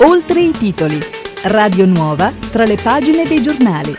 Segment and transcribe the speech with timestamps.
[0.00, 0.96] Oltre i titoli.
[1.46, 3.96] Radio Nuova tra le pagine dei giornali.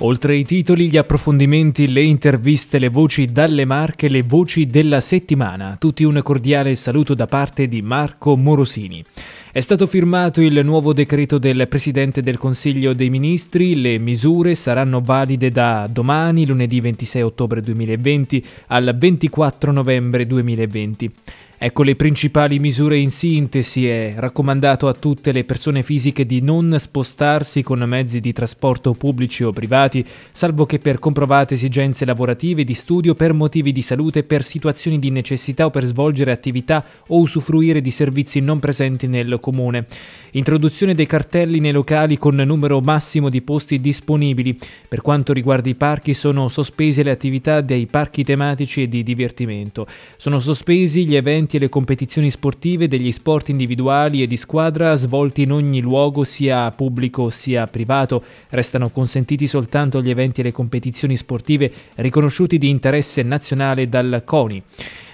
[0.00, 5.76] Oltre i titoli, gli approfondimenti, le interviste, le voci dalle marche, le voci della settimana.
[5.80, 9.02] Tutti un cordiale saluto da parte di Marco Morosini.
[9.50, 15.00] È stato firmato il nuovo decreto del Presidente del Consiglio dei Ministri, le misure saranno
[15.00, 21.12] valide da domani, lunedì 26 ottobre 2020, al 24 novembre 2020.
[21.60, 23.88] Ecco le principali misure in sintesi.
[23.88, 29.42] È raccomandato a tutte le persone fisiche di non spostarsi con mezzi di trasporto pubblici
[29.42, 34.44] o privati, salvo che per comprovate esigenze lavorative, di studio, per motivi di salute, per
[34.44, 39.86] situazioni di necessità o per svolgere attività o usufruire di servizi non presenti nel comune.
[40.32, 44.56] Introduzione dei cartelli nei locali con numero massimo di posti disponibili.
[44.86, 49.88] Per quanto riguarda i parchi sono sospese le attività dei parchi tematici e di divertimento.
[50.16, 55.42] Sono sospesi gli eventi e le competizioni sportive degli sport individuali e di squadra svolti
[55.42, 58.22] in ogni luogo sia pubblico sia privato.
[58.50, 64.62] Restano consentiti soltanto gli eventi e le competizioni sportive riconosciuti di interesse nazionale dal CONI.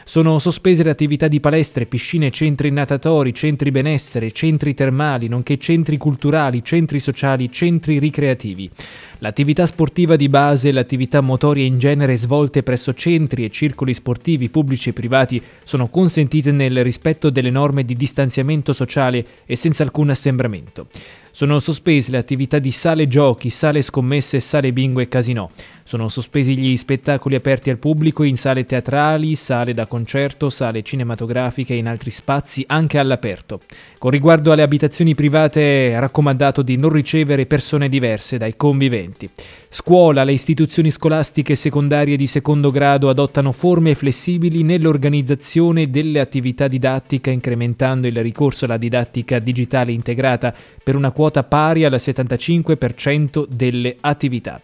[0.07, 5.97] Sono sospese le attività di palestre, piscine, centri natatori, centri benessere, centri termali, nonché centri
[5.97, 8.71] culturali, centri sociali, centri ricreativi.
[9.19, 14.51] L'attività sportiva di base e l'attività motoria in genere svolte presso centri e circoli sportivi
[14.51, 20.11] pubblici e privati sono consentite nel rispetto delle norme di distanziamento sociale e senza alcun
[20.11, 20.89] assembramento.
[21.31, 25.49] Sono sospese le attività di sale giochi, sale scommesse, sale bingo e casinò.
[25.87, 31.75] Sono sospesi gli spettacoli aperti al pubblico in sale teatrali, sale da concerto, sale cinematografiche
[31.75, 33.61] e in altri spazi anche all'aperto.
[33.99, 39.29] Con riguardo alle abitazioni private è raccomandato di non ricevere persone diverse dai conviventi.
[39.69, 47.29] Scuola, le istituzioni scolastiche secondarie di secondo grado adottano forme flessibili nell'organizzazione delle attività didattiche
[47.31, 54.63] incrementando il ricorso alla didattica digitale integrata per una quota pari al 75% delle attività.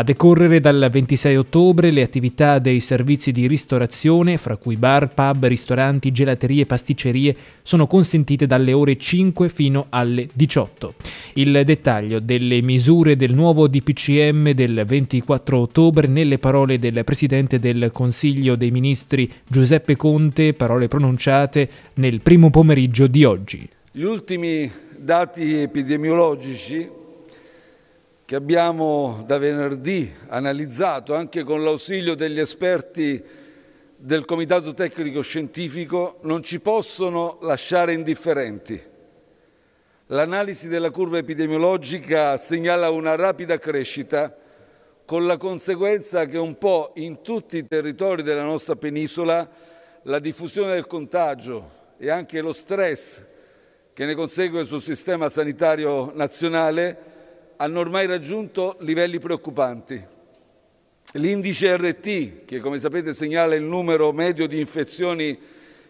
[0.00, 5.44] A decorrere dal 26 ottobre le attività dei servizi di ristorazione, fra cui bar, pub,
[5.44, 10.94] ristoranti, gelaterie e pasticcerie, sono consentite dalle ore 5 fino alle 18.
[11.34, 17.90] Il dettaglio delle misure del nuovo DPCM del 24 ottobre nelle parole del Presidente del
[17.92, 23.68] Consiglio dei Ministri Giuseppe Conte, parole pronunciate nel primo pomeriggio di oggi.
[23.92, 26.99] Gli ultimi dati epidemiologici
[28.30, 33.20] che abbiamo da venerdì analizzato anche con l'ausilio degli esperti
[33.96, 38.80] del Comitato Tecnico Scientifico non ci possono lasciare indifferenti.
[40.06, 44.32] L'analisi della curva epidemiologica segnala una rapida crescita
[45.04, 49.50] con la conseguenza che un po' in tutti i territori della nostra penisola
[50.02, 51.68] la diffusione del contagio
[51.98, 53.24] e anche lo stress
[53.92, 57.09] che ne consegue sul sistema sanitario nazionale
[57.62, 60.02] hanno ormai raggiunto livelli preoccupanti.
[61.14, 65.38] L'indice RT, che come sapete segnala il numero medio di infezioni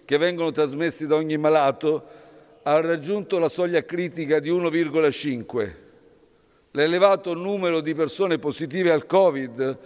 [0.05, 2.05] che vengono trasmessi da ogni malato,
[2.65, 5.75] ha raggiunto la soglia critica di 1,5.
[6.73, 9.79] L'elevato numero di persone positive al Covid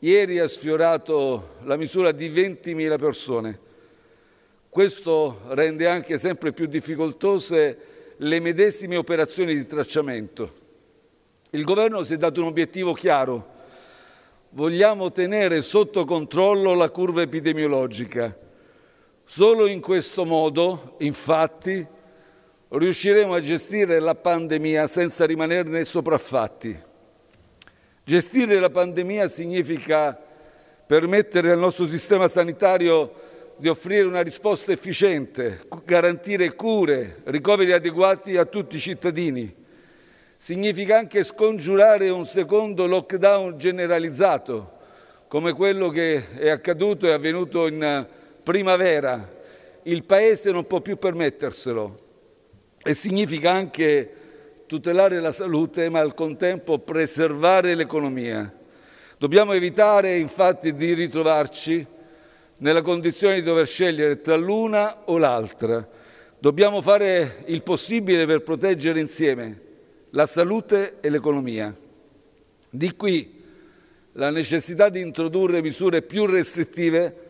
[0.00, 3.58] ieri ha sfiorato la misura di 20.000 persone.
[4.68, 7.78] Questo rende anche sempre più difficoltose
[8.18, 10.63] le medesime operazioni di tracciamento.
[11.54, 13.52] Il governo si è dato un obiettivo chiaro.
[14.50, 18.36] Vogliamo tenere sotto controllo la curva epidemiologica.
[19.22, 21.86] Solo in questo modo, infatti,
[22.70, 26.76] riusciremo a gestire la pandemia senza rimanerne sopraffatti.
[28.02, 30.20] Gestire la pandemia significa
[30.84, 33.12] permettere al nostro sistema sanitario
[33.58, 39.62] di offrire una risposta efficiente, garantire cure, ricoveri adeguati a tutti i cittadini
[40.36, 44.72] significa anche scongiurare un secondo lockdown generalizzato,
[45.28, 48.06] come quello che è accaduto e avvenuto in
[48.42, 49.32] primavera.
[49.82, 51.98] Il Paese non può più permetterselo
[52.82, 54.12] e significa anche
[54.66, 58.52] tutelare la salute, ma al contempo preservare l'economia.
[59.18, 61.86] Dobbiamo evitare infatti di ritrovarci
[62.58, 65.86] nella condizione di dover scegliere tra l'una o l'altra.
[66.38, 69.63] Dobbiamo fare il possibile per proteggere insieme
[70.14, 71.74] la salute e l'economia.
[72.70, 73.42] Di qui
[74.12, 77.22] la necessità di introdurre misure più restrittive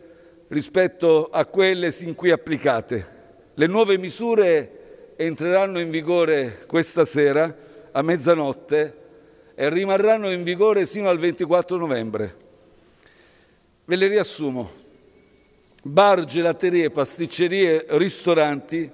[0.49, 3.13] rispetto a quelle sin qui applicate.
[3.55, 7.55] Le nuove misure entreranno in vigore questa sera
[7.91, 8.97] a mezzanotte
[9.55, 12.35] e rimarranno in vigore sino al 24 novembre.
[13.85, 14.83] Ve le riassumo.
[15.81, 18.89] Bar, gelaterie, pasticcerie, ristoranti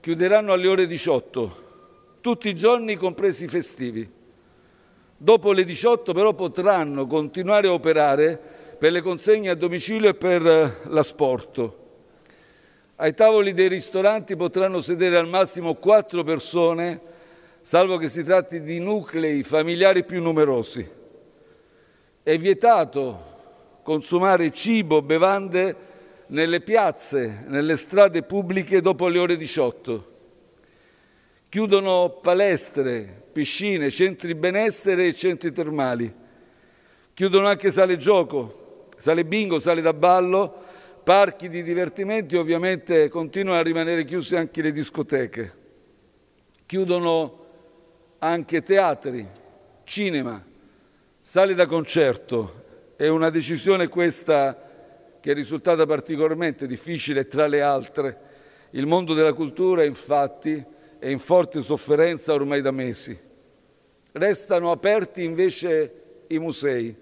[0.00, 1.71] chiuderanno alle ore 18,
[2.22, 4.08] tutti i giorni compresi i festivi.
[5.14, 8.40] Dopo le 18 però potranno continuare a operare
[8.78, 11.78] per le consegne a domicilio e per eh, l'asporto.
[12.96, 17.00] Ai tavoli dei ristoranti potranno sedere al massimo quattro persone,
[17.60, 20.88] salvo che si tratti di nuclei familiari più numerosi.
[22.22, 23.30] È vietato
[23.82, 25.76] consumare cibo, bevande
[26.28, 30.10] nelle piazze, nelle strade pubbliche dopo le ore 18.
[31.52, 36.10] Chiudono palestre, piscine, centri benessere e centri termali.
[37.12, 40.50] Chiudono anche sale gioco, sale bingo, sale da ballo,
[41.04, 45.52] parchi di divertimenti ovviamente continuano a rimanere chiuse anche le discoteche.
[46.64, 47.44] Chiudono
[48.20, 49.28] anche teatri,
[49.84, 50.42] cinema,
[51.20, 52.94] sale da concerto.
[52.96, 54.70] È una decisione questa
[55.20, 58.20] che è risultata particolarmente difficile tra le altre.
[58.70, 63.18] Il mondo della cultura, infatti, è in forte sofferenza ormai da mesi.
[64.12, 65.94] Restano aperti invece
[66.28, 66.94] i musei.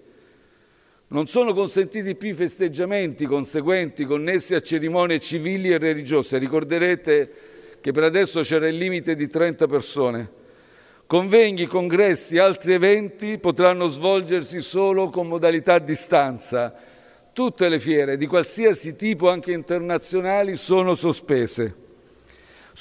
[1.09, 6.39] Non sono consentiti più i festeggiamenti conseguenti connessi a cerimonie civili e religiose.
[6.39, 7.31] Ricorderete
[7.79, 10.31] che per adesso c'era il limite di 30 persone.
[11.05, 16.73] Convegni, congressi, altri eventi potranno svolgersi solo con modalità a distanza
[17.33, 21.90] Tutte le fiere di qualsiasi tipo, anche internazionali, sono sospese.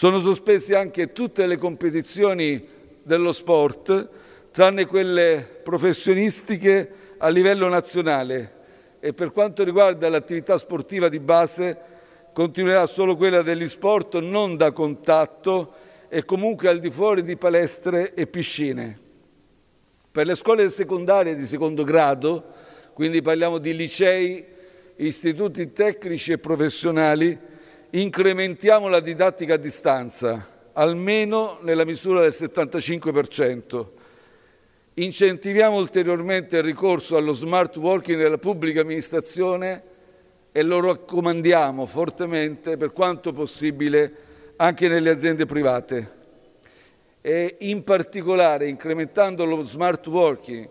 [0.01, 2.67] Sono sospese anche tutte le competizioni
[3.03, 4.09] dello sport,
[4.51, 8.53] tranne quelle professionistiche a livello nazionale
[8.99, 11.79] e per quanto riguarda l'attività sportiva di base
[12.33, 15.75] continuerà solo quella degli sport non da contatto
[16.09, 18.99] e comunque al di fuori di palestre e piscine.
[20.11, 22.43] Per le scuole secondarie di secondo grado
[22.95, 24.43] quindi parliamo di licei,
[24.97, 27.49] istituti tecnici e professionali,
[27.93, 33.87] incrementiamo la didattica a distanza, almeno nella misura del 75%.
[34.95, 39.83] Incentiviamo ulteriormente il ricorso allo smart working nella pubblica amministrazione
[40.53, 44.13] e lo raccomandiamo fortemente per quanto possibile
[44.57, 46.19] anche nelle aziende private.
[47.23, 50.69] E in particolare incrementando lo smart working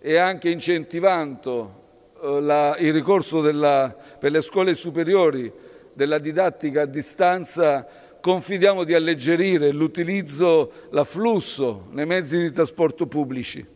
[0.00, 1.82] e anche incentivando
[2.22, 7.86] eh, la, il ricorso della, per le scuole superiori della didattica a distanza,
[8.20, 13.66] confidiamo di alleggerire l'utilizzo, l'afflusso nei mezzi di trasporto pubblici.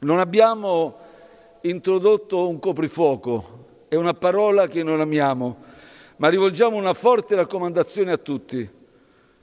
[0.00, 0.96] Non abbiamo
[1.62, 5.62] introdotto un coprifuoco, è una parola che non amiamo,
[6.16, 8.68] ma rivolgiamo una forte raccomandazione a tutti.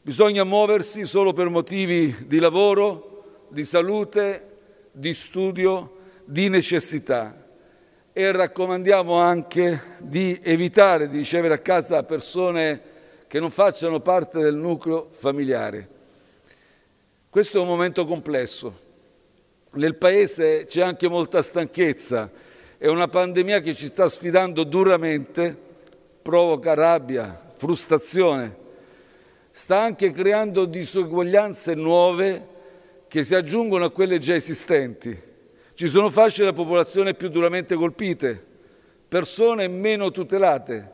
[0.03, 4.47] Bisogna muoversi solo per motivi di lavoro, di salute,
[4.91, 7.40] di studio, di necessità
[8.13, 12.81] e raccomandiamo anche di evitare di ricevere a casa persone
[13.27, 15.87] che non facciano parte del nucleo familiare.
[17.29, 18.89] Questo è un momento complesso.
[19.73, 22.29] Nel Paese c'è anche molta stanchezza
[22.77, 25.55] e una pandemia che ci sta sfidando duramente
[26.21, 28.57] provoca rabbia, frustrazione,
[29.51, 32.47] sta anche creando disuguaglianze nuove
[33.07, 35.29] che si aggiungono a quelle già esistenti.
[35.81, 38.39] Ci sono fasce della popolazione più duramente colpite,
[39.07, 40.91] persone meno tutelate,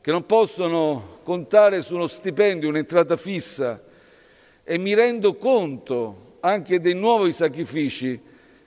[0.00, 3.80] che non possono contare su uno stipendio, un'entrata fissa.
[4.64, 8.20] E mi rendo conto anche dei nuovi sacrifici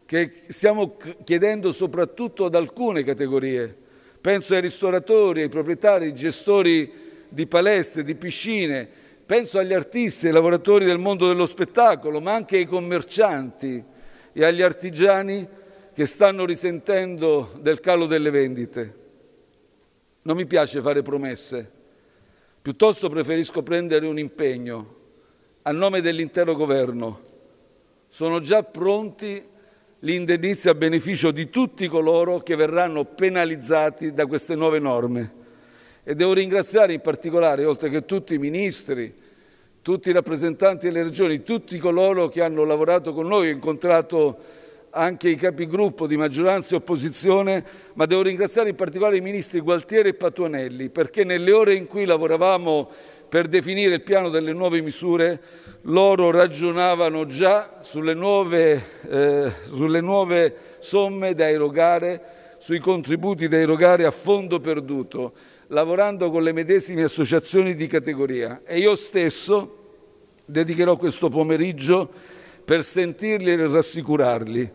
[0.06, 3.76] che stiamo chiedendo soprattutto ad alcune categorie.
[4.22, 6.90] Penso ai ristoratori, ai proprietari, ai gestori
[7.28, 8.90] di palestre, di piscine,
[9.26, 13.92] Penso agli artisti, ai lavoratori del mondo dello spettacolo, ma anche ai commercianti
[14.34, 15.48] e agli artigiani
[15.94, 19.02] che stanno risentendo del calo delle vendite.
[20.24, 21.72] Non mi piace fare promesse,
[22.62, 25.02] piuttosto preferisco prendere un impegno
[25.62, 27.32] a nome dell'intero governo.
[28.10, 29.52] Sono già pronti
[30.00, 35.42] gli indennizi a beneficio di tutti coloro che verranno penalizzati da queste nuove norme.
[36.04, 39.14] E devo ringraziare in particolare, oltre che tutti i ministri,
[39.84, 44.38] tutti i rappresentanti delle regioni, tutti coloro che hanno lavorato con noi, ho incontrato
[44.92, 50.10] anche i capigruppo di maggioranza e opposizione, ma devo ringraziare in particolare i ministri Gualtieri
[50.10, 52.90] e Patuanelli, perché nelle ore in cui lavoravamo
[53.28, 55.42] per definire il piano delle nuove misure,
[55.82, 64.06] loro ragionavano già sulle nuove, eh, sulle nuove somme da erogare, sui contributi da erogare
[64.06, 65.34] a fondo perduto
[65.68, 69.82] lavorando con le medesime associazioni di categoria e io stesso
[70.46, 72.12] dedicherò questo pomeriggio
[72.66, 74.72] per sentirli e rassicurarli.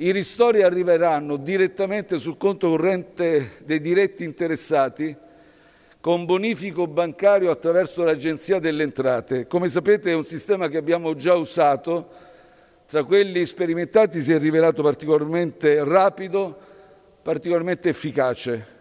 [0.00, 5.16] I ristori arriveranno direttamente sul conto corrente dei diretti interessati
[6.00, 9.48] con bonifico bancario attraverso l'Agenzia delle Entrate.
[9.48, 12.08] Come sapete è un sistema che abbiamo già usato,
[12.86, 16.56] tra quelli sperimentati si è rivelato particolarmente rapido,
[17.20, 18.76] particolarmente efficace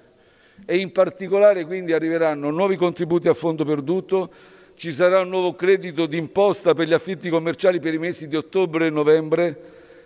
[0.65, 4.29] e in particolare quindi arriveranno nuovi contributi a fondo perduto,
[4.75, 8.85] ci sarà un nuovo credito d'imposta per gli affitti commerciali per i mesi di ottobre
[8.85, 9.61] e novembre,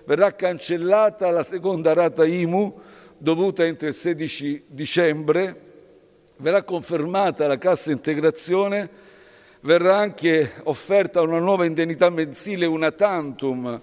[0.05, 2.79] verrà cancellata la seconda rata IMU
[3.17, 5.55] dovuta entro il 16 dicembre,
[6.37, 8.89] verrà confermata la cassa integrazione,
[9.61, 13.79] verrà anche offerta una nuova indennità mensile una tantum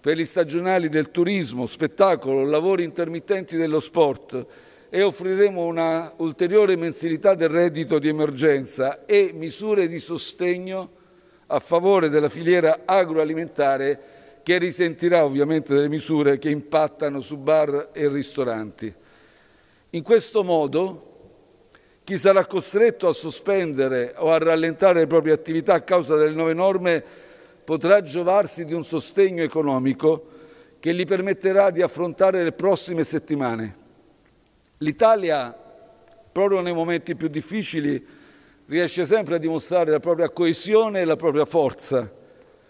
[0.00, 4.46] per gli stagionali del turismo, spettacolo, lavori intermittenti dello sport
[4.94, 10.88] e offriremo una ulteriore mensilità del reddito di emergenza e misure di sostegno
[11.48, 18.06] a favore della filiera agroalimentare che risentirà ovviamente delle misure che impattano su bar e
[18.06, 18.94] ristoranti.
[19.90, 21.22] In questo modo
[22.04, 26.54] chi sarà costretto a sospendere o a rallentare le proprie attività a causa delle nuove
[26.54, 27.02] norme
[27.64, 30.28] potrà giovarsi di un sostegno economico
[30.78, 33.82] che gli permetterà di affrontare le prossime settimane.
[34.84, 35.56] L'Italia,
[36.30, 38.06] proprio nei momenti più difficili,
[38.66, 42.12] riesce sempre a dimostrare la propria coesione e la propria forza.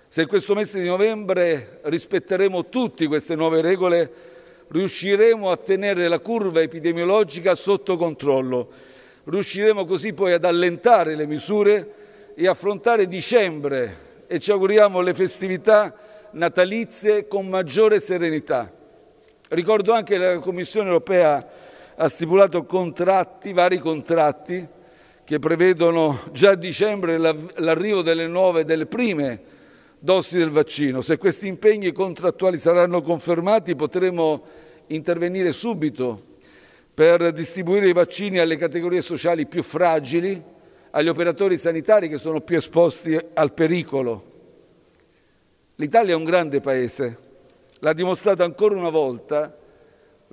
[0.06, 4.12] Se in questo mese di novembre rispetteremo tutte queste nuove regole,
[4.68, 8.92] riusciremo a tenere la curva epidemiologica sotto controllo
[9.24, 11.94] Riusciremo così poi ad allentare le misure
[12.34, 15.94] e affrontare dicembre e ci auguriamo le festività
[16.32, 18.70] natalizie con maggiore serenità.
[19.48, 21.63] Ricordo anche che la Commissione europea
[21.96, 24.66] ha stipulato contratti, vari contratti,
[25.24, 29.52] che prevedono già a dicembre l'arrivo delle nuove, delle prime
[29.98, 31.00] dosi del vaccino.
[31.00, 34.44] Se questi impegni contrattuali saranno confermati potremo
[34.88, 36.32] intervenire subito
[36.92, 40.42] per distribuire i vaccini alle categorie sociali più fragili,
[40.90, 44.32] agli operatori sanitari che sono più esposti al pericolo.
[45.76, 47.18] L'Italia è un grande paese,
[47.78, 49.56] l'ha dimostrato ancora una volta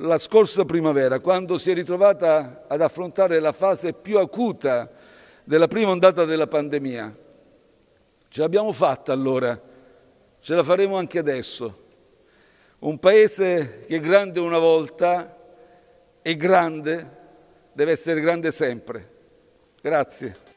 [0.02, 4.90] la scorsa primavera, quando si è ritrovata ad affrontare la fase più acuta
[5.44, 7.16] della prima ondata della pandemia.
[8.28, 9.60] Ce l'abbiamo fatta allora,
[10.40, 11.90] ce la faremo anche adesso.
[12.80, 15.38] Un paese che è grande una volta
[16.22, 17.18] è grande,
[17.74, 19.10] deve essere grande sempre.
[19.82, 20.50] Grazie.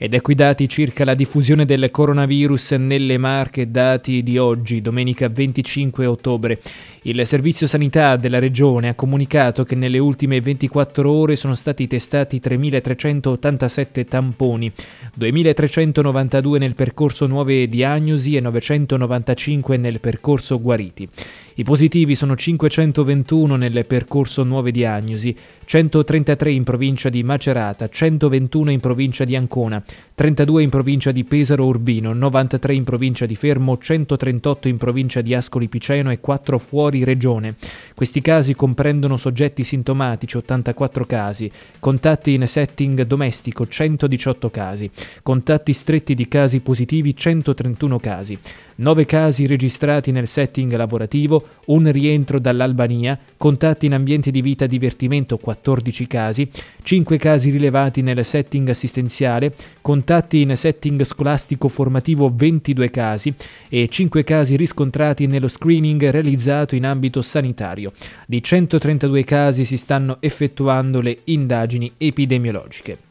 [0.00, 5.28] Ed ecco i dati circa la diffusione del coronavirus nelle Marche, dati di oggi, domenica
[5.28, 6.60] 25 ottobre.
[7.08, 12.38] Il Servizio Sanità della Regione ha comunicato che nelle ultime 24 ore sono stati testati
[12.38, 14.70] 3.387 tamponi,
[15.18, 21.08] 2.392 nel percorso nuove diagnosi e 995 nel percorso guariti.
[21.54, 25.34] I positivi sono 521 nel percorso nuove diagnosi,
[25.64, 29.82] 133 in provincia di Macerata, 121 in provincia di Ancona,
[30.18, 35.32] 32 in provincia di Pesaro Urbino, 93 in provincia di Fermo, 138 in provincia di
[35.32, 37.54] Ascoli Piceno e 4 fuori regione.
[37.94, 41.48] Questi casi comprendono soggetti sintomatici 84 casi,
[41.78, 44.90] contatti in setting domestico 118 casi,
[45.22, 48.36] contatti stretti di casi positivi 131 casi.
[48.74, 55.36] 9 casi registrati nel setting lavorativo, un rientro dall'Albania, contatti in ambienti di vita divertimento
[55.36, 56.48] 14 casi,
[56.82, 63.34] 5 casi rilevati nel setting assistenziale, contatti in setting scolastico formativo 22 casi
[63.68, 67.92] e 5 casi riscontrati nello screening realizzato in ambito sanitario.
[68.26, 73.07] Di 132 casi si stanno effettuando le indagini epidemiologiche.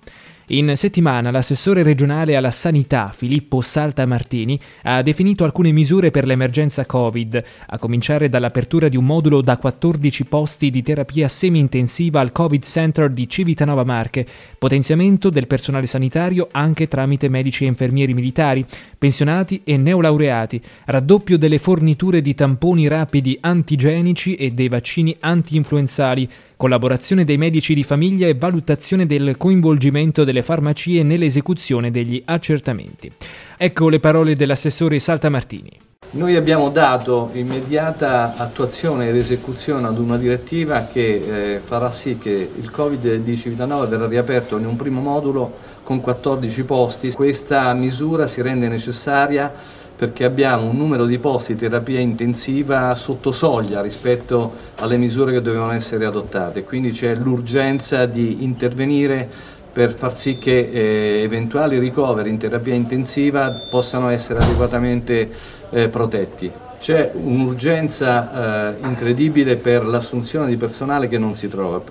[0.49, 7.43] In settimana l'assessore regionale alla sanità Filippo Saltamartini ha definito alcune misure per l'emergenza Covid,
[7.65, 13.09] a cominciare dall'apertura di un modulo da 14 posti di terapia semi-intensiva al Covid Center
[13.09, 14.25] di Civitanova Marche,
[14.57, 18.65] potenziamento del personale sanitario anche tramite medici e infermieri militari,
[18.97, 27.23] pensionati e neolaureati, raddoppio delle forniture di tamponi rapidi antigenici e dei vaccini anti-influenzali, collaborazione
[27.23, 33.11] dei medici di famiglia e valutazione del coinvolgimento delle farmacie nell'esecuzione degli accertamenti.
[33.55, 35.85] Ecco le parole dell'assessore Saltamartini.
[36.09, 42.49] Noi abbiamo dato immediata attuazione ed esecuzione ad una direttiva che eh, farà sì che
[42.55, 47.11] il Covid di Civitanova verrà riaperto in un primo modulo con 14 posti.
[47.11, 49.53] Questa misura si rende necessaria
[49.97, 55.41] perché abbiamo un numero di posti di terapia intensiva sotto soglia rispetto alle misure che
[55.41, 59.27] dovevano essere adottate, quindi c'è l'urgenza di intervenire
[59.73, 65.29] per far sì che eh, eventuali ricoveri in terapia intensiva possano essere adeguatamente
[65.69, 66.51] eh, protetti.
[66.79, 71.81] c'è un'urgenza eh, incredibile per l'assunzione di personale che non si trova.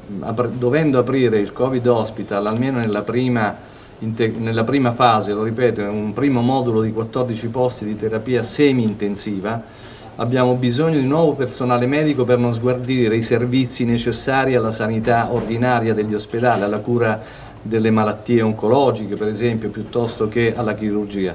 [0.53, 6.13] Dovendo aprire il Covid Hospital, almeno nella prima, nella prima fase, lo ripeto, è un
[6.13, 9.63] primo modulo di 14 posti di terapia semi-intensiva,
[10.17, 15.95] abbiamo bisogno di nuovo personale medico per non sguardire i servizi necessari alla sanità ordinaria
[15.95, 17.23] degli ospedali, alla cura
[17.63, 21.35] delle malattie oncologiche per esempio, piuttosto che alla chirurgia.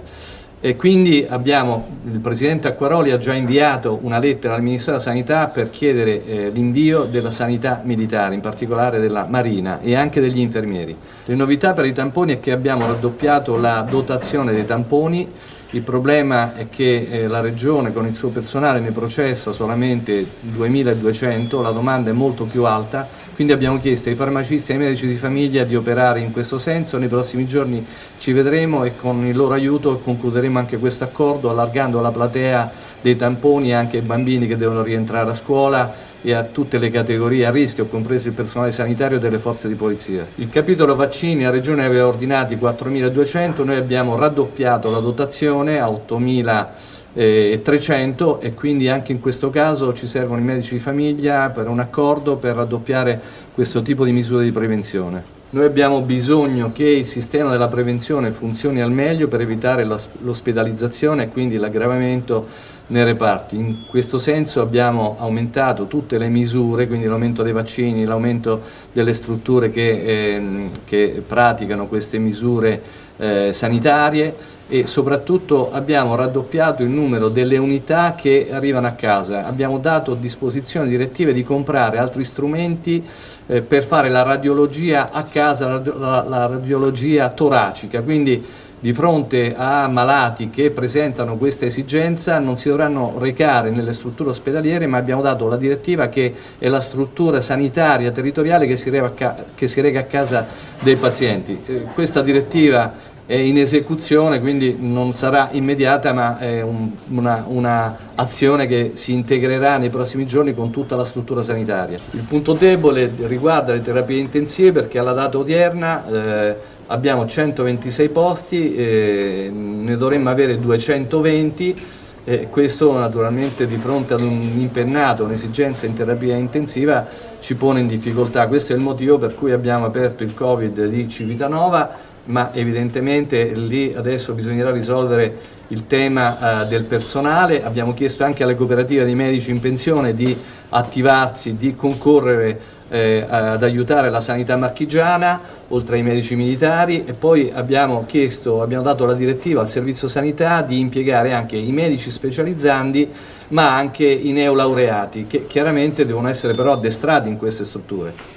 [0.63, 5.47] E quindi abbiamo, il Presidente Acquaroli ha già inviato una lettera al Ministero della Sanità
[5.47, 10.95] per chiedere eh, l'invio della sanità militare, in particolare della Marina e anche degli infermieri.
[11.25, 15.27] Le novità per i tamponi è che abbiamo raddoppiato la dotazione dei tamponi,
[15.73, 21.61] il problema è che eh, la Regione con il suo personale ne processa solamente 2200,
[21.61, 25.15] la domanda è molto più alta, quindi abbiamo chiesto ai farmacisti e ai medici di
[25.15, 27.85] famiglia di operare in questo senso, nei prossimi giorni
[28.19, 33.15] ci vedremo e con il loro aiuto concluderemo anche questo accordo allargando la platea dei
[33.15, 37.49] tamponi anche ai bambini che devono rientrare a scuola e a tutte le categorie a
[37.49, 40.27] rischio, compreso il personale sanitario delle forze di polizia.
[40.35, 46.67] Il capitolo vaccini a Regione aveva ordinati 4.200, noi abbiamo raddoppiato la dotazione a 8.000
[47.13, 51.67] e 300 e quindi anche in questo caso ci servono i medici di famiglia per
[51.67, 53.19] un accordo per raddoppiare
[53.53, 55.39] questo tipo di misure di prevenzione.
[55.53, 61.27] Noi abbiamo bisogno che il sistema della prevenzione funzioni al meglio per evitare l'ospedalizzazione e
[61.27, 62.47] quindi l'aggravamento
[62.87, 63.57] nei reparti.
[63.57, 68.61] In questo senso abbiamo aumentato tutte le misure, quindi l'aumento dei vaccini, l'aumento
[68.93, 72.81] delle strutture che, eh, che praticano queste misure
[73.21, 74.35] eh, sanitarie
[74.67, 79.45] e soprattutto abbiamo raddoppiato il numero delle unità che arrivano a casa.
[79.45, 83.05] Abbiamo dato disposizione direttive di comprare altri strumenti
[83.45, 88.43] eh, per fare la radiologia a casa, la, la, radiologia toracica, quindi
[88.81, 94.87] di fronte a malati che presentano questa esigenza non si dovranno recare nelle strutture ospedaliere
[94.87, 100.03] ma abbiamo dato la direttiva che è la struttura sanitaria territoriale che si, rega a
[100.03, 100.47] casa
[100.79, 101.59] dei pazienti.
[101.63, 102.91] Eh, questa direttiva
[103.25, 109.13] è in esecuzione quindi non sarà immediata ma è un, una, una, azione che si
[109.13, 111.97] integrerà nei prossimi giorni con tutta la struttura sanitaria.
[112.11, 116.55] Il punto debole riguarda le terapie intensive perché alla data odierna eh,
[116.87, 124.51] abbiamo 126 posti, eh, ne dovremmo avere 220 e questo naturalmente di fronte ad un
[124.55, 127.07] impennato, un'esigenza in terapia intensiva
[127.39, 128.47] ci pone in difficoltà.
[128.47, 133.93] Questo è il motivo per cui abbiamo aperto il Covid di Civitanova ma evidentemente lì
[133.95, 139.51] adesso bisognerà risolvere il tema eh, del personale, abbiamo chiesto anche alle cooperative dei medici
[139.51, 140.37] in pensione di
[140.69, 147.49] attivarsi, di concorrere eh, ad aiutare la sanità marchigiana, oltre ai medici militari e poi
[147.53, 153.09] abbiamo chiesto, abbiamo dato la direttiva al servizio sanità di impiegare anche i medici specializzandi
[153.49, 158.30] ma anche i neolaureati che chiaramente devono essere però addestrati in queste strutture.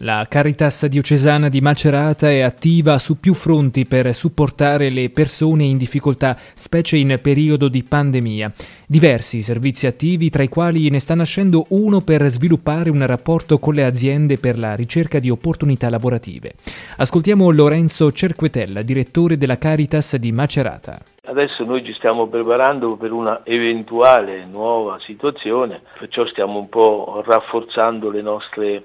[0.00, 5.78] La Caritas diocesana di Macerata è attiva su più fronti per supportare le persone in
[5.78, 8.52] difficoltà, specie in periodo di pandemia.
[8.86, 13.72] Diversi servizi attivi, tra i quali ne sta nascendo uno per sviluppare un rapporto con
[13.72, 16.52] le aziende per la ricerca di opportunità lavorative.
[16.98, 21.00] Ascoltiamo Lorenzo Cerquetella, direttore della Caritas di Macerata.
[21.24, 28.10] Adesso noi ci stiamo preparando per una eventuale nuova situazione, perciò stiamo un po' rafforzando
[28.10, 28.84] le nostre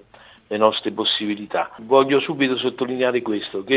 [0.51, 1.71] le nostre possibilità.
[1.77, 3.75] Voglio subito sottolineare questo, che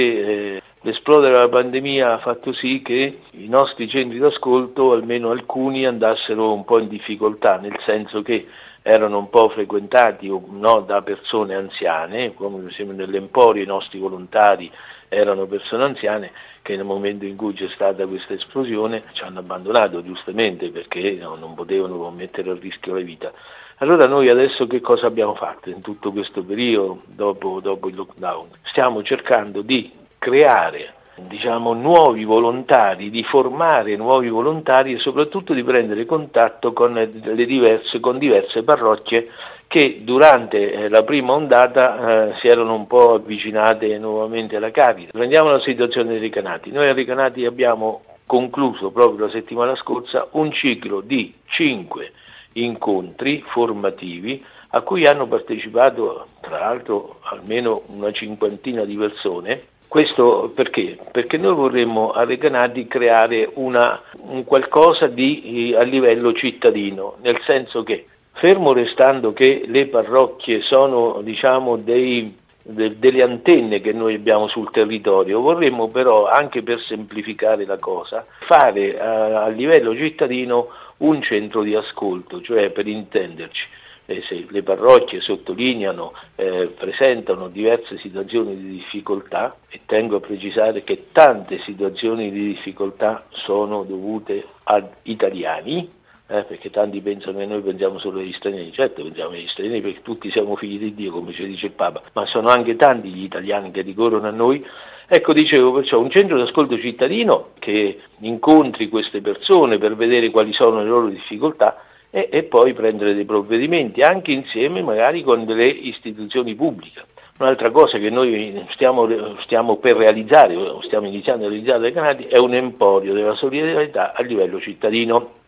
[0.57, 6.53] eh, l'esplodere della pandemia ha fatto sì che i nostri centri d'ascolto, almeno alcuni, andassero
[6.53, 8.45] un po' in difficoltà, nel senso che
[8.83, 14.69] erano un po' frequentati no, da persone anziane, come per esempio nell'Emporio i nostri volontari
[15.09, 20.03] erano persone anziane che nel momento in cui c'è stata questa esplosione ci hanno abbandonato
[20.03, 23.33] giustamente perché no, non potevano mettere a rischio la vita.
[23.79, 28.49] Allora noi adesso che cosa abbiamo fatto in tutto questo periodo dopo, dopo il lockdown?
[28.63, 36.05] Stiamo cercando di creare diciamo, nuovi volontari, di formare nuovi volontari e soprattutto di prendere
[36.05, 39.31] contatto con, diverse, con diverse parrocchie
[39.67, 45.11] che durante eh, la prima ondata eh, si erano un po' avvicinate nuovamente alla Caritas.
[45.11, 46.71] Prendiamo la situazione dei Recanati.
[46.71, 52.13] Noi a Recanati abbiamo concluso proprio la settimana scorsa un ciclo di 5
[52.55, 59.63] incontri formativi a cui hanno partecipato tra l'altro almeno una cinquantina di persone.
[59.87, 60.99] Questo perché?
[61.13, 67.85] Perché noi vorremmo a Recanati creare una, un qualcosa di, a livello cittadino, nel senso
[67.85, 72.35] che fermo restando che le parrocchie sono diciamo, dei
[72.65, 75.41] de, delle antenne che noi abbiamo sul territorio.
[75.41, 81.75] Vorremmo però, anche per semplificare la cosa, fare a, a livello cittadino un centro di
[81.75, 83.69] ascolto, cioè per intenderci.
[84.07, 90.85] Eh, se le parrocchie sottolineano, eh, presentano diverse situazioni di difficoltà e tengo a precisare
[90.85, 95.89] che tante situazioni di difficoltà sono dovute ad italiani,
[96.27, 100.03] eh, perché tanti pensano che noi pensiamo solo agli stranieri, certo pensiamo agli stranieri perché
[100.03, 103.25] tutti siamo figli di Dio, come ci dice il Papa, ma sono anche tanti gli
[103.25, 104.65] italiani che ricorrono a noi.
[105.07, 110.55] Ecco, dicevo perciò un centro di ascolto cittadino che incontri queste persone per vedere quali
[110.55, 115.67] sono le loro difficoltà e, e poi prendere dei provvedimenti, anche insieme magari con delle
[115.67, 117.03] istituzioni pubbliche.
[117.39, 119.07] Un'altra cosa che noi stiamo,
[119.43, 120.57] stiamo per realizzare,
[120.87, 125.43] stiamo iniziando a realizzare dai Canadi, è un emporio della solidarietà a livello cittadino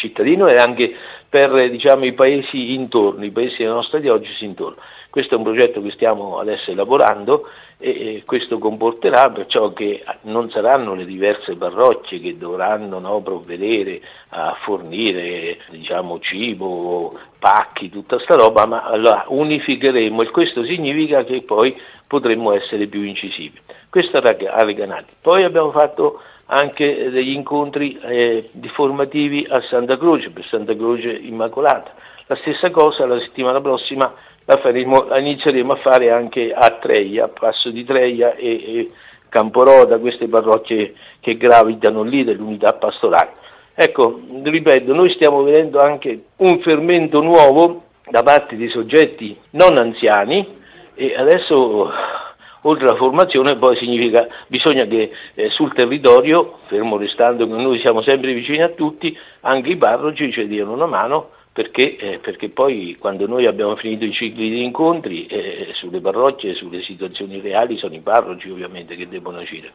[0.00, 0.94] cittadino e anche
[1.28, 4.80] per diciamo, i paesi intorno, i paesi della nostra diocesi intorno.
[5.10, 10.94] Questo è un progetto che stiamo adesso elaborando e questo comporterà perciò che non saranno
[10.94, 18.66] le diverse parrocchie che dovranno no, provvedere a fornire diciamo, cibo, pacchi, tutta sta roba,
[18.66, 23.58] ma la unificheremo e questo significa che poi potremmo essere più incisivi.
[23.88, 25.14] Questo a Reganati.
[25.20, 26.20] Poi abbiamo fatto
[26.52, 31.92] anche degli incontri eh, formativi a Santa Croce, per Santa Croce Immacolata.
[32.26, 34.12] La stessa cosa la settimana prossima
[34.44, 38.90] la, faremo, la inizieremo a fare anche a Treia, Passo di Treia e, e
[39.28, 43.32] Camporoda, queste parrocchie che gravitano lì dell'unità pastorale.
[43.74, 50.46] Ecco, ripeto, noi stiamo vedendo anche un fermento nuovo da parte di soggetti non anziani
[50.94, 51.90] e adesso
[52.62, 58.02] oltre alla formazione poi significa bisogna che eh, sul territorio, fermo restando che noi siamo
[58.02, 62.96] sempre vicini a tutti, anche i parroci ci diano una mano perché, eh, perché, poi
[62.98, 67.94] quando noi abbiamo finito i cicli di incontri eh, sulle parrocchie, sulle situazioni reali, sono
[67.94, 69.72] i parroci ovviamente che devono agire.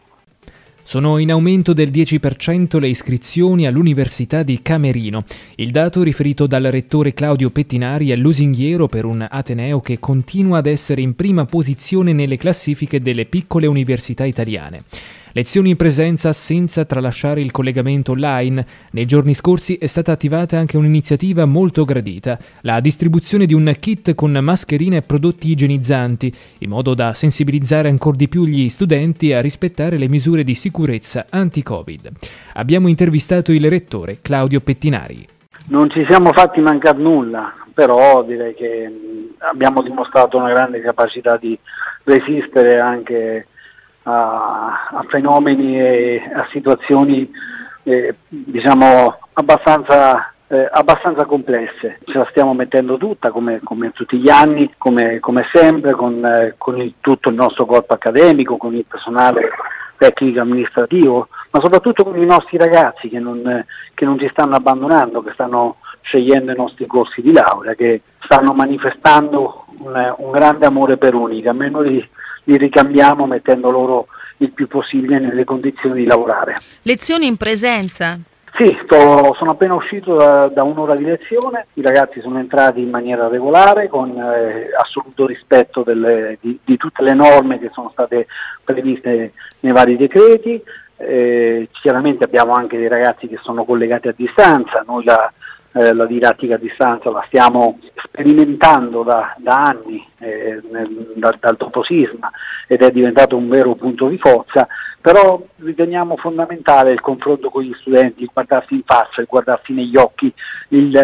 [0.88, 5.24] Sono in aumento del 10% le iscrizioni all'Università di Camerino.
[5.56, 10.68] Il dato riferito dal rettore Claudio Pettinari è lusinghiero per un Ateneo che continua ad
[10.68, 14.84] essere in prima posizione nelle classifiche delle piccole università italiane.
[15.38, 18.66] Lezioni in presenza senza tralasciare il collegamento online.
[18.92, 24.16] Nei giorni scorsi è stata attivata anche un'iniziativa molto gradita, la distribuzione di un kit
[24.16, 29.42] con mascherine e prodotti igienizzanti, in modo da sensibilizzare ancora di più gli studenti a
[29.42, 32.12] rispettare le misure di sicurezza anti-Covid.
[32.54, 35.28] Abbiamo intervistato il rettore Claudio Pettinari.
[35.68, 38.90] Non ci siamo fatti mancare nulla, però direi che
[39.40, 41.60] abbiamo dimostrato una grande capacità di
[42.06, 43.48] resistere anche
[44.06, 47.30] a, a fenomeni e a situazioni
[47.84, 52.00] eh, diciamo abbastanza, eh, abbastanza, complesse.
[52.06, 56.56] Ce la stiamo mettendo tutta come, come tutti gli anni, come, come sempre, con, eh,
[56.58, 59.50] con il, tutto il nostro corpo accademico, con il personale
[59.98, 65.22] tecnico amministrativo, ma soprattutto con i nostri ragazzi che non, che non ci stanno abbandonando,
[65.22, 70.98] che stanno scegliendo i nostri corsi di laurea, che stanno manifestando un, un grande amore
[70.98, 71.52] per Unica.
[71.52, 72.08] A me noi
[72.46, 76.58] li ricambiamo mettendo loro il più possibile nelle condizioni di lavorare.
[76.82, 78.20] Lezioni in presenza?
[78.58, 82.90] Sì, sto, sono appena uscito da, da, un'ora di lezione, i ragazzi sono entrati in
[82.90, 88.28] maniera regolare con eh, assoluto rispetto delle, di, di, tutte le norme che sono state
[88.64, 90.62] previste nei vari decreti,
[90.96, 95.30] eh, chiaramente abbiamo anche dei ragazzi che sono collegati a distanza, noi la,
[95.76, 101.58] eh, la didattica a distanza la stiamo sperimentando da, da anni eh, nel, dal, dal
[101.58, 102.32] doposisma
[102.66, 104.68] ed è diventato un vero punto di forza,
[105.02, 109.98] però riteniamo fondamentale il confronto con gli studenti, il guardarsi in faccia, il guardarsi negli
[109.98, 110.34] occhi,
[110.70, 110.96] il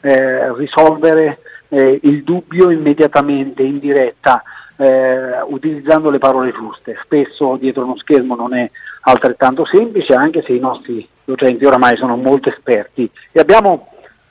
[0.00, 4.42] eh, risolvere eh, il dubbio immediatamente in diretta
[4.76, 6.98] eh, utilizzando le parole giuste.
[7.04, 8.68] Spesso dietro uno schermo non è
[9.02, 13.88] altrettanto semplice, anche se i nostri docenti oramai sono molto esperti e abbiamo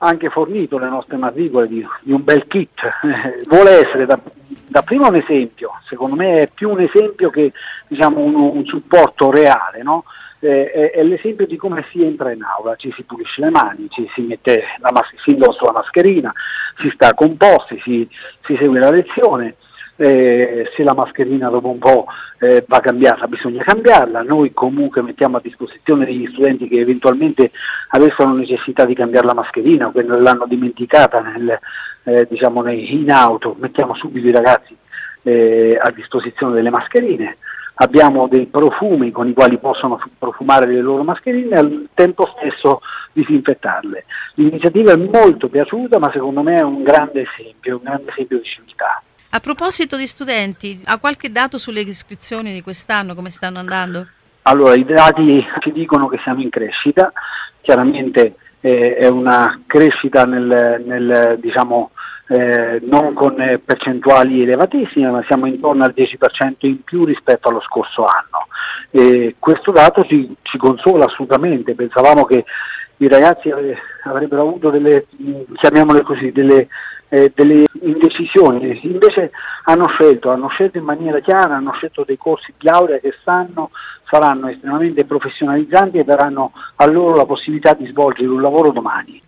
[0.07, 2.79] anche fornito le nostre matricole di, di un bel kit,
[3.47, 4.19] vuole essere da,
[4.67, 7.51] da, prima un esempio, secondo me è più un esempio che
[7.87, 10.03] diciamo, un, un supporto reale, no?
[10.39, 13.87] eh, è, è, l'esempio di come si entra in aula, ci si pulisce le mani,
[13.89, 16.31] ci si, mette la mas- si indossa la mascherina,
[16.77, 18.07] si sta composti, si,
[18.45, 19.55] si segue la lezione
[19.97, 22.05] eh, se la mascherina dopo un po'
[22.39, 27.51] eh, va cambiata bisogna cambiarla, noi comunque mettiamo a disposizione degli studenti che eventualmente
[27.89, 31.59] avessero necessità di cambiare la mascherina o che l'hanno dimenticata nel,
[32.03, 34.75] eh, diciamo in auto, mettiamo subito i ragazzi
[35.23, 37.37] eh, a disposizione delle mascherine
[37.75, 42.81] abbiamo dei profumi con i quali possono profumare le loro mascherine e al tempo stesso
[43.11, 44.05] disinfettarle.
[44.35, 48.45] L'iniziativa è molto piaciuta ma secondo me è un grande esempio, un grande esempio di
[48.45, 49.01] civiltà.
[49.35, 54.07] A proposito di studenti, ha qualche dato sulle iscrizioni di quest'anno, come stanno andando?
[54.43, 57.11] Allora, i dati ci dicono che siamo in crescita,
[57.59, 61.91] chiaramente eh, è una crescita nel, nel diciamo,
[62.29, 68.05] eh, non con percentuali elevatissime, ma siamo intorno al 10% in più rispetto allo scorso
[68.05, 68.47] anno.
[68.89, 72.45] E questo dato ci, ci, consola assolutamente, pensavamo che
[72.99, 73.51] i ragazzi
[74.05, 75.07] avrebbero avuto delle,
[75.59, 76.69] chiamiamole così, delle,
[77.09, 79.31] eh, delle indecisioni, invece
[79.65, 83.71] hanno scelto, hanno scelto in maniera chiara, hanno scelto dei corsi di laurea che sanno
[84.09, 89.21] saranno estremamente professionalizzanti e daranno a loro la possibilità di svolgere un lavoro domani.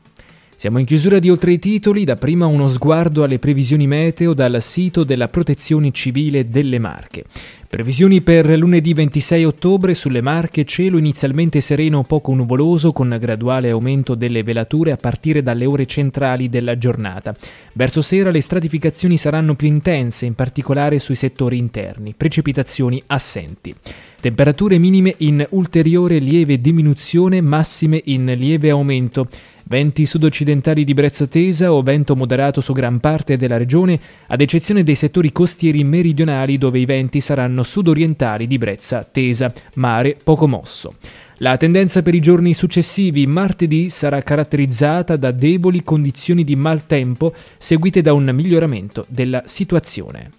[0.59, 4.59] Siamo in chiusura di Oltre i titoli, da prima uno sguardo alle previsioni meteo dal
[4.59, 7.25] sito della Protezione Civile delle Marche.
[7.69, 13.71] Previsioni per lunedì 26 ottobre sulle Marche, cielo inizialmente sereno o poco nuvoloso con graduale
[13.71, 17.35] aumento delle velature a partire dalle ore centrali della giornata.
[17.73, 23.75] Verso sera le stratificazioni saranno più intense, in particolare sui settori interni, precipitazioni assenti.
[24.19, 29.27] Temperature minime in ulteriore lieve diminuzione, massime in lieve aumento.
[29.69, 34.83] Venti sud-occidentali di brezza tesa o vento moderato su gran parte della regione, ad eccezione
[34.83, 37.19] dei settori costieri meridionali dove i venti
[37.57, 40.95] saranno sud-orientali di brezza tesa, mare poco mosso.
[41.37, 48.01] La tendenza per i giorni successivi, martedì, sarà caratterizzata da deboli condizioni di maltempo seguite
[48.01, 50.31] da un miglioramento della situazione.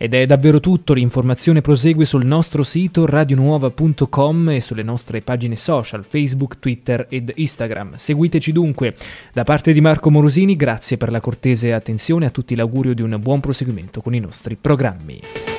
[0.00, 6.04] Ed è davvero tutto, l'informazione prosegue sul nostro sito radionuova.com e sulle nostre pagine social
[6.04, 7.96] Facebook, Twitter ed Instagram.
[7.96, 8.94] Seguiteci dunque.
[9.32, 13.18] Da parte di Marco Morosini, grazie per la cortese attenzione, a tutti l'augurio di un
[13.20, 15.57] buon proseguimento con i nostri programmi.